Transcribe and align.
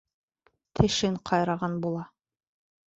Тешен 0.79 1.21
ҡайраған 1.31 1.79
була... 1.87 2.11